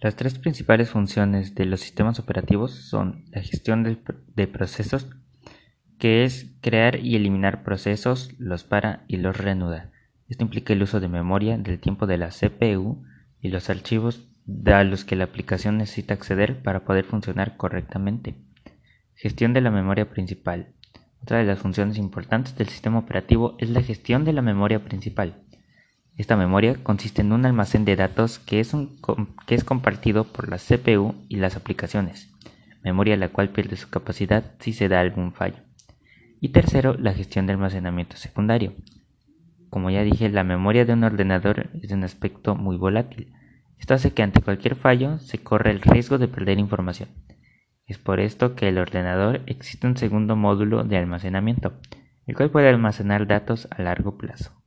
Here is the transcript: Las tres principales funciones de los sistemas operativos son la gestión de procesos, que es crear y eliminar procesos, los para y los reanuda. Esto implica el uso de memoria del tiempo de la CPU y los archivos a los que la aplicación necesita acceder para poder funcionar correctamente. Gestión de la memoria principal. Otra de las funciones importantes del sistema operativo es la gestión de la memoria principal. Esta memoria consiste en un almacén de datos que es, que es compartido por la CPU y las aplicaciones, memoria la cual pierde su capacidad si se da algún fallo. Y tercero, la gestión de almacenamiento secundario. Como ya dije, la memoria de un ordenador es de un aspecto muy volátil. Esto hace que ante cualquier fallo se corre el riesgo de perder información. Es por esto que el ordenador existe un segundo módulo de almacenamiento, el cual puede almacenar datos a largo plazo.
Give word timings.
Las 0.00 0.14
tres 0.14 0.38
principales 0.38 0.90
funciones 0.90 1.54
de 1.54 1.64
los 1.64 1.80
sistemas 1.80 2.18
operativos 2.18 2.72
son 2.72 3.24
la 3.30 3.40
gestión 3.40 3.82
de 3.82 4.46
procesos, 4.46 5.08
que 5.98 6.24
es 6.24 6.54
crear 6.60 6.96
y 6.96 7.16
eliminar 7.16 7.62
procesos, 7.62 8.30
los 8.38 8.62
para 8.62 9.04
y 9.08 9.16
los 9.16 9.38
reanuda. 9.38 9.90
Esto 10.28 10.44
implica 10.44 10.74
el 10.74 10.82
uso 10.82 11.00
de 11.00 11.08
memoria 11.08 11.56
del 11.56 11.78
tiempo 11.78 12.06
de 12.06 12.18
la 12.18 12.28
CPU 12.28 13.04
y 13.40 13.48
los 13.48 13.70
archivos 13.70 14.28
a 14.66 14.84
los 14.84 15.06
que 15.06 15.16
la 15.16 15.24
aplicación 15.24 15.78
necesita 15.78 16.12
acceder 16.12 16.62
para 16.62 16.84
poder 16.84 17.04
funcionar 17.04 17.56
correctamente. 17.56 18.34
Gestión 19.14 19.54
de 19.54 19.62
la 19.62 19.70
memoria 19.70 20.10
principal. 20.10 20.74
Otra 21.22 21.38
de 21.38 21.44
las 21.44 21.58
funciones 21.58 21.96
importantes 21.96 22.54
del 22.56 22.68
sistema 22.68 22.98
operativo 22.98 23.56
es 23.58 23.70
la 23.70 23.82
gestión 23.82 24.26
de 24.26 24.34
la 24.34 24.42
memoria 24.42 24.84
principal. 24.84 25.42
Esta 26.16 26.36
memoria 26.36 26.76
consiste 26.82 27.20
en 27.20 27.32
un 27.32 27.44
almacén 27.44 27.84
de 27.84 27.94
datos 27.94 28.38
que 28.38 28.60
es, 28.60 28.74
que 29.46 29.54
es 29.54 29.64
compartido 29.64 30.24
por 30.24 30.48
la 30.48 30.56
CPU 30.56 31.14
y 31.28 31.36
las 31.36 31.56
aplicaciones, 31.56 32.32
memoria 32.82 33.18
la 33.18 33.28
cual 33.28 33.50
pierde 33.50 33.76
su 33.76 33.90
capacidad 33.90 34.54
si 34.60 34.72
se 34.72 34.88
da 34.88 35.00
algún 35.00 35.32
fallo. 35.32 35.58
Y 36.40 36.50
tercero, 36.50 36.94
la 36.98 37.12
gestión 37.12 37.46
de 37.46 37.52
almacenamiento 37.52 38.16
secundario. 38.16 38.72
Como 39.68 39.90
ya 39.90 40.04
dije, 40.04 40.30
la 40.30 40.42
memoria 40.42 40.86
de 40.86 40.94
un 40.94 41.04
ordenador 41.04 41.68
es 41.74 41.88
de 41.88 41.94
un 41.94 42.04
aspecto 42.04 42.54
muy 42.54 42.78
volátil. 42.78 43.32
Esto 43.78 43.92
hace 43.92 44.12
que 44.12 44.22
ante 44.22 44.40
cualquier 44.40 44.74
fallo 44.74 45.18
se 45.18 45.38
corre 45.38 45.70
el 45.70 45.82
riesgo 45.82 46.16
de 46.16 46.28
perder 46.28 46.58
información. 46.58 47.10
Es 47.86 47.98
por 47.98 48.20
esto 48.20 48.54
que 48.54 48.68
el 48.68 48.78
ordenador 48.78 49.42
existe 49.46 49.86
un 49.86 49.98
segundo 49.98 50.34
módulo 50.34 50.82
de 50.82 50.96
almacenamiento, 50.96 51.74
el 52.26 52.34
cual 52.36 52.50
puede 52.50 52.68
almacenar 52.68 53.26
datos 53.26 53.68
a 53.70 53.82
largo 53.82 54.16
plazo. 54.16 54.65